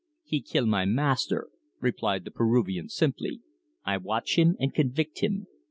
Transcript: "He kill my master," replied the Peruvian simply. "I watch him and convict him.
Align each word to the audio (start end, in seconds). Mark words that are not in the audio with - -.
"He 0.23 0.41
kill 0.41 0.65
my 0.65 0.83
master," 0.85 1.47
replied 1.79 2.25
the 2.25 2.31
Peruvian 2.31 2.89
simply. 2.89 3.41
"I 3.85 3.97
watch 3.97 4.35
him 4.35 4.55
and 4.59 4.73
convict 4.73 5.19
him. 5.19 5.45